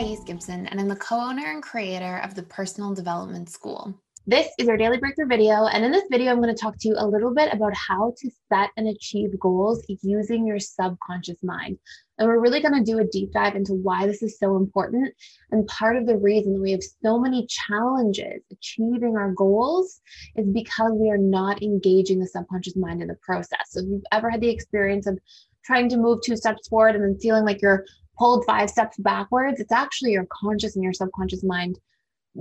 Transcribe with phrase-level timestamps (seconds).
[0.00, 3.94] Thais Gibson, and I'm the co owner and creator of the Personal Development School.
[4.26, 6.88] This is our daily breakthrough video, and in this video, I'm going to talk to
[6.88, 11.78] you a little bit about how to set and achieve goals using your subconscious mind.
[12.16, 15.12] And we're really going to do a deep dive into why this is so important.
[15.50, 20.00] And part of the reason that we have so many challenges achieving our goals
[20.34, 23.66] is because we are not engaging the subconscious mind in the process.
[23.68, 25.18] So, if you've ever had the experience of
[25.62, 27.84] trying to move two steps forward and then feeling like you're
[28.20, 31.80] pulled five steps backwards, it's actually your conscious and your subconscious mind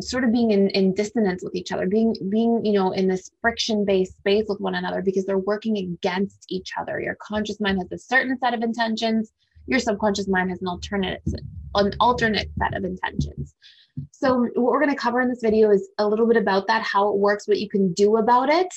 [0.01, 3.31] sort of being in, in dissonance with each other being being you know in this
[3.41, 7.79] friction based space with one another because they're working against each other your conscious mind
[7.79, 9.31] has a certain set of intentions
[9.65, 11.23] your subconscious mind has an alternate
[11.73, 13.55] an alternate set of intentions
[14.11, 16.83] so what we're going to cover in this video is a little bit about that
[16.83, 18.71] how it works what you can do about it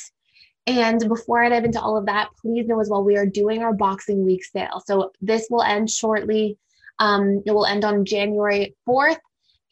[0.66, 3.65] and before I dive into all of that, please know as well we are doing
[3.65, 4.80] our Boxing Week sale.
[4.87, 6.57] So this will end shortly.
[6.98, 9.19] Um, it will end on January 4th.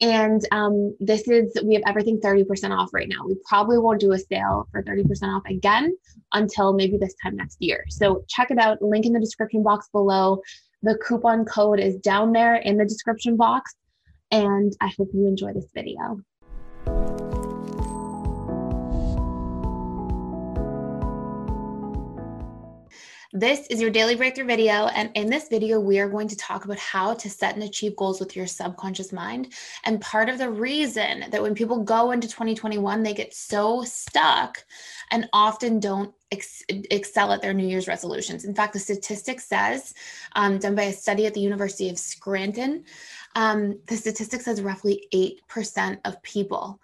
[0.01, 3.27] And um, this is, we have everything 30% off right now.
[3.27, 5.95] We probably won't do a sale for 30% off again
[6.33, 7.85] until maybe this time next year.
[7.89, 8.81] So check it out.
[8.81, 10.41] Link in the description box below.
[10.81, 13.75] The coupon code is down there in the description box.
[14.31, 16.19] And I hope you enjoy this video.
[23.33, 24.87] This is your daily breakthrough video.
[24.87, 27.95] And in this video, we are going to talk about how to set and achieve
[27.95, 29.53] goals with your subconscious mind.
[29.85, 34.65] And part of the reason that when people go into 2021, they get so stuck
[35.11, 38.43] and often don't ex- excel at their New Year's resolutions.
[38.43, 39.93] In fact, the statistic says,
[40.33, 42.83] um, done by a study at the University of Scranton,
[43.35, 45.07] um, the statistic says roughly
[45.49, 46.81] 8% of people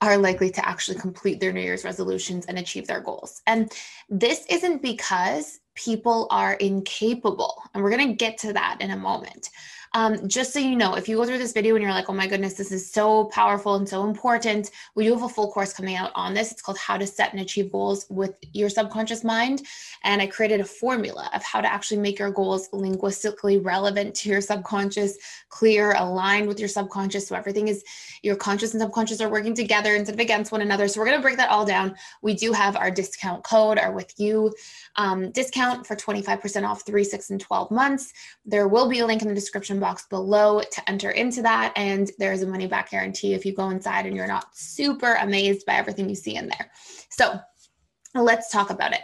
[0.00, 3.42] are likely to actually complete their New Year's resolutions and achieve their goals.
[3.46, 3.70] And
[4.08, 7.62] this isn't because people are incapable.
[7.72, 9.50] And we're going to get to that in a moment.
[9.94, 12.12] Um, just so you know, if you go through this video and you're like, oh
[12.12, 15.72] my goodness, this is so powerful and so important, we do have a full course
[15.72, 16.50] coming out on this.
[16.50, 19.62] It's called How to Set and Achieve Goals with Your Subconscious Mind.
[20.02, 24.28] And I created a formula of how to actually make your goals linguistically relevant to
[24.28, 25.16] your subconscious,
[25.48, 27.28] clear, aligned with your subconscious.
[27.28, 27.84] So everything is
[28.22, 30.88] your conscious and subconscious are working together instead of against one another.
[30.88, 31.94] So we're going to break that all down.
[32.20, 34.52] We do have our discount code, our with you
[34.96, 38.12] um, discount for 25% off three, six, and 12 months.
[38.44, 41.74] There will be a link in the description box below to enter into that.
[41.76, 45.66] And there's a money back guarantee if you go inside and you're not super amazed
[45.66, 46.70] by everything you see in there.
[47.10, 47.38] So
[48.14, 49.02] let's talk about it.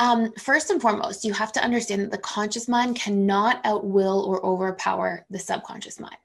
[0.00, 4.44] Um, first and foremost, you have to understand that the conscious mind cannot outwill or
[4.44, 6.16] overpower the subconscious mind.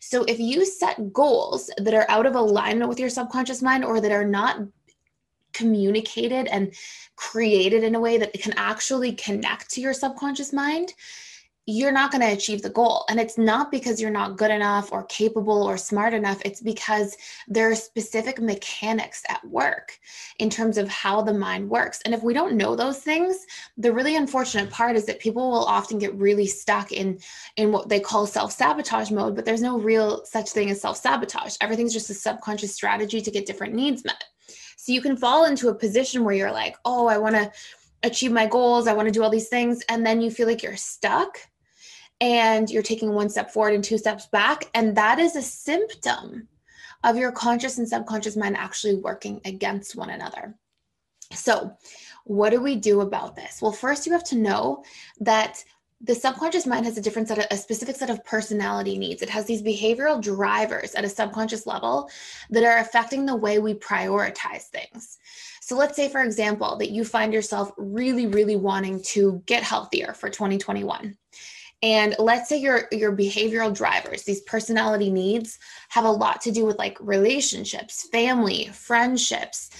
[0.00, 4.00] So if you set goals that are out of alignment with your subconscious mind or
[4.00, 4.60] that are not
[5.52, 6.74] communicated and
[7.14, 10.92] created in a way that can actually connect to your subconscious mind,
[11.70, 13.04] you're not going to achieve the goal.
[13.10, 16.40] And it's not because you're not good enough or capable or smart enough.
[16.42, 17.14] It's because
[17.46, 19.98] there are specific mechanics at work
[20.38, 22.00] in terms of how the mind works.
[22.06, 23.44] And if we don't know those things,
[23.76, 27.18] the really unfortunate part is that people will often get really stuck in,
[27.56, 30.96] in what they call self sabotage mode, but there's no real such thing as self
[30.96, 31.56] sabotage.
[31.60, 34.24] Everything's just a subconscious strategy to get different needs met.
[34.78, 37.52] So you can fall into a position where you're like, oh, I want to
[38.02, 39.82] achieve my goals, I want to do all these things.
[39.90, 41.38] And then you feel like you're stuck
[42.20, 44.70] and you're taking one step forward and two steps back.
[44.74, 46.48] And that is a symptom
[47.04, 50.56] of your conscious and subconscious mind actually working against one another.
[51.32, 51.76] So,
[52.24, 53.60] what do we do about this?
[53.62, 54.84] Well, first, you have to know
[55.20, 55.62] that
[56.00, 59.28] the subconscious mind has a different set of a specific set of personality needs it
[59.28, 62.08] has these behavioral drivers at a subconscious level
[62.50, 65.18] that are affecting the way we prioritize things
[65.60, 70.12] so let's say for example that you find yourself really really wanting to get healthier
[70.12, 71.16] for 2021
[71.82, 75.58] and let's say your your behavioral drivers these personality needs
[75.88, 79.70] have a lot to do with like relationships family friendships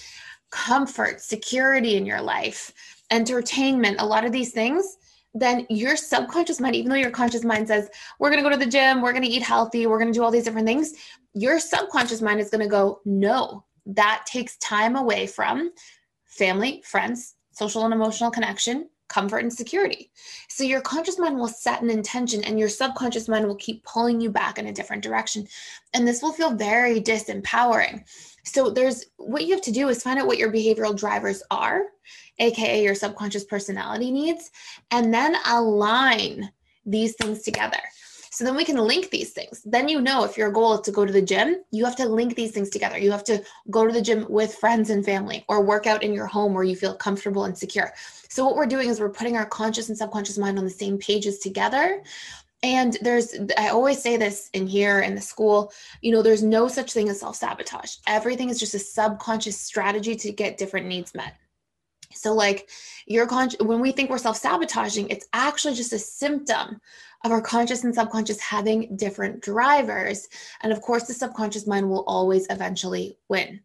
[0.51, 2.73] comfort security in your life
[3.11, 4.97] entertainment a lot of these things
[5.35, 8.65] then your subconscious mind, even though your conscious mind says, we're going to go to
[8.65, 10.95] the gym, we're going to eat healthy, we're going to do all these different things,
[11.35, 15.71] your subconscious mind is going to go, no, that takes time away from
[16.25, 20.11] family, friends, social and emotional connection, comfort, and security.
[20.49, 24.21] So your conscious mind will set an intention and your subconscious mind will keep pulling
[24.21, 25.47] you back in a different direction.
[25.95, 28.05] And this will feel very disempowering.
[28.45, 31.83] So there's what you have to do is find out what your behavioral drivers are
[32.39, 34.51] aka your subconscious personality needs,
[34.91, 36.51] and then align
[36.87, 37.79] these things together.
[38.31, 39.63] So then we can link these things.
[39.65, 42.09] Then you know if your goal is to go to the gym, you have to
[42.09, 42.99] link these things together.
[42.99, 46.13] You have to go to the gym with friends and family or work out in
[46.13, 47.93] your home where you feel comfortable and secure.
[48.29, 50.99] So what we're doing is we're putting our conscious and subconscious mind on the same
[50.99, 52.03] pages together
[52.63, 55.73] and there's i always say this in here in the school
[56.03, 60.33] you know there's no such thing as self-sabotage everything is just a subconscious strategy to
[60.33, 61.37] get different needs met
[62.13, 62.69] so like
[63.07, 66.81] your con when we think we're self-sabotaging it's actually just a symptom
[67.25, 70.29] of our conscious and subconscious having different drivers
[70.63, 73.61] and of course the subconscious mind will always eventually win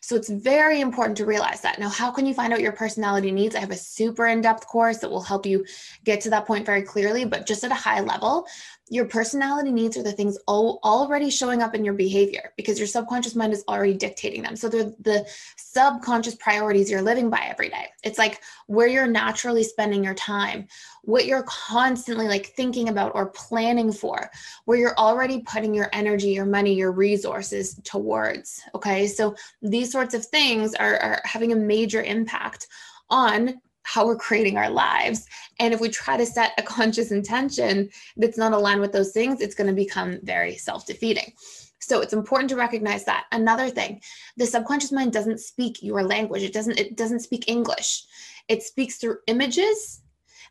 [0.00, 1.78] so it's very important to realize that.
[1.78, 3.54] Now, how can you find out your personality needs?
[3.54, 5.64] I have a super in depth course that will help you
[6.04, 8.46] get to that point very clearly, but just at a high level,
[8.88, 12.86] your personality needs are the things all, already showing up in your behavior because your
[12.86, 14.56] subconscious mind is already dictating them.
[14.56, 15.26] So they're the
[15.56, 17.86] subconscious priorities you're living by every day.
[18.02, 20.66] It's like where you're naturally spending your time,
[21.02, 24.30] what you're constantly like thinking about or planning for,
[24.64, 28.62] where you're already putting your energy, your money, your resources towards.
[28.74, 29.06] Okay.
[29.06, 32.66] So these sorts of things are, are having a major impact
[33.08, 35.26] on how we're creating our lives.
[35.58, 39.40] And if we try to set a conscious intention that's not aligned with those things,
[39.40, 41.32] it's going to become very self defeating.
[41.80, 43.24] So it's important to recognize that.
[43.32, 44.00] Another thing,
[44.36, 46.42] the subconscious mind doesn't speak your language.
[46.42, 48.04] It doesn't it doesn't speak English.
[48.48, 50.02] It speaks through images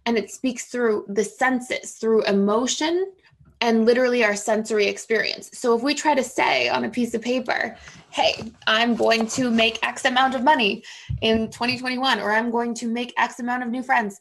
[0.06, 3.14] and it speaks through the senses, through emotion
[3.62, 5.50] and literally our sensory experience.
[5.54, 7.78] So if we try to say on a piece of paper,
[8.10, 10.84] hey, I'm going to make X amount of money
[11.22, 14.20] in 2021, or I'm going to make X amount of new friends.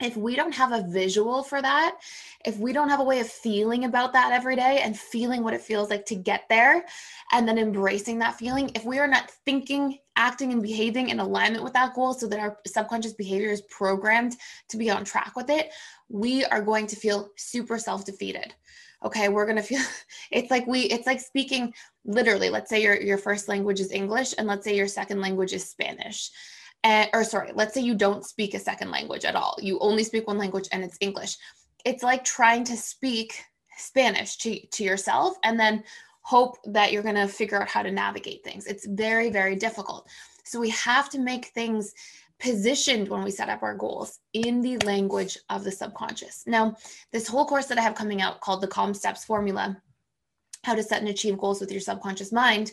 [0.00, 1.98] If we don't have a visual for that,
[2.44, 5.54] if we don't have a way of feeling about that every day and feeling what
[5.54, 6.84] it feels like to get there
[7.32, 11.64] and then embracing that feeling, if we are not thinking, acting, and behaving in alignment
[11.64, 14.36] with that goal so that our subconscious behavior is programmed
[14.68, 15.70] to be on track with it,
[16.08, 18.54] we are going to feel super self defeated.
[19.04, 19.82] Okay, we're going to feel
[20.30, 21.74] it's like we it's like speaking
[22.04, 22.50] literally.
[22.50, 25.68] Let's say your your first language is English and let's say your second language is
[25.68, 26.30] Spanish.
[26.84, 29.56] And, or sorry, let's say you don't speak a second language at all.
[29.60, 31.36] You only speak one language and it's English.
[31.84, 33.40] It's like trying to speak
[33.76, 35.84] Spanish to, to yourself and then
[36.22, 38.66] hope that you're going to figure out how to navigate things.
[38.66, 40.08] It's very, very difficult.
[40.44, 41.94] So we have to make things
[42.38, 46.44] positioned when we set up our goals in the language of the subconscious.
[46.46, 46.76] Now,
[47.12, 49.80] this whole course that I have coming out called the Calm Steps Formula
[50.64, 52.72] How to Set and Achieve Goals with Your Subconscious Mind.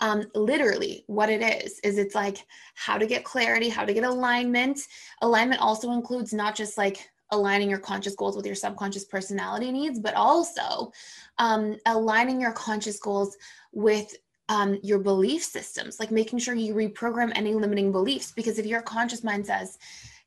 [0.00, 2.44] Um, literally, what it is, is it's like
[2.74, 4.80] how to get clarity, how to get alignment.
[5.22, 9.98] Alignment also includes not just like aligning your conscious goals with your subconscious personality needs,
[9.98, 10.92] but also
[11.38, 13.36] um, aligning your conscious goals
[13.72, 14.14] with
[14.48, 18.32] um, your belief systems, like making sure you reprogram any limiting beliefs.
[18.32, 19.78] Because if your conscious mind says,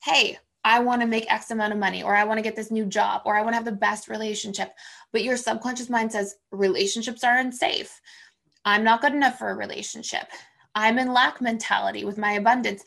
[0.03, 2.71] hey, I want to make X amount of money, or I want to get this
[2.71, 4.73] new job, or I want to have the best relationship,
[5.13, 8.01] but your subconscious mind says relationships are unsafe.
[8.65, 10.27] I'm not good enough for a relationship.
[10.75, 12.83] I'm in lack mentality with my abundance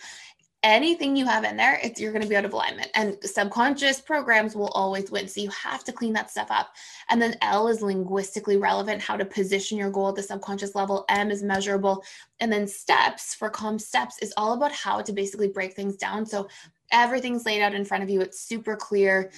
[0.62, 2.90] anything you have in there, it's you're going to be out of alignment.
[2.94, 5.26] And subconscious programs will always win.
[5.26, 6.74] So you have to clean that stuff up.
[7.08, 11.04] And then L is linguistically relevant, how to position your goal at the subconscious level.
[11.08, 12.04] M is measurable.
[12.40, 16.26] And then steps for calm steps is all about how to basically break things down.
[16.26, 16.48] So
[16.92, 18.20] everything's laid out in front of you.
[18.20, 19.31] It's super clear,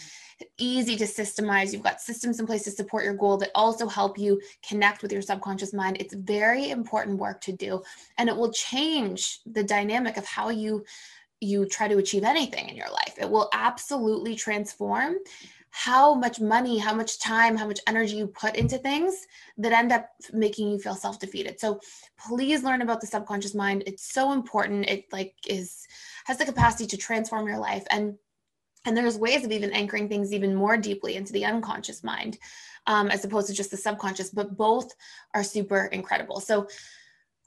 [0.58, 1.72] easy to systemize.
[1.72, 5.12] You've got systems in place to support your goal that also help you connect with
[5.12, 5.96] your subconscious mind.
[6.00, 7.82] It's very important work to do,
[8.18, 10.84] and it will change the dynamic of how you
[11.40, 13.14] you try to achieve anything in your life.
[13.20, 15.16] It will absolutely transform
[15.72, 19.90] how much money, how much time, how much energy you put into things that end
[19.90, 21.58] up making you feel self-defeated.
[21.58, 21.80] So
[22.28, 23.82] please learn about the subconscious mind.
[23.86, 24.88] It's so important.
[24.88, 25.86] It like is
[26.26, 28.16] has the capacity to transform your life and
[28.84, 32.38] and there's ways of even anchoring things even more deeply into the unconscious mind
[32.86, 34.92] um, as opposed to just the subconscious but both
[35.34, 36.66] are super incredible so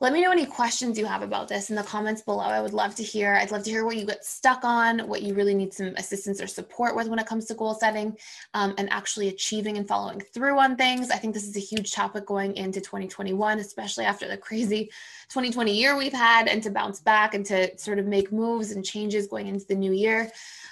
[0.01, 2.43] let me know any questions you have about this in the comments below.
[2.43, 3.33] I would love to hear.
[3.33, 6.41] I'd love to hear what you get stuck on, what you really need some assistance
[6.41, 8.17] or support with when it comes to goal setting
[8.53, 11.11] um, and actually achieving and following through on things.
[11.11, 14.91] I think this is a huge topic going into 2021, especially after the crazy
[15.29, 18.83] 2020 year we've had and to bounce back and to sort of make moves and
[18.83, 20.29] changes going into the new year.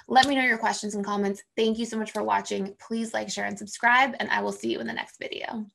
[0.10, 1.44] Let me know your questions and comments.
[1.56, 2.76] Thank you so much for watching.
[2.78, 5.66] Please like, share, and subscribe, and I will see you in the next video.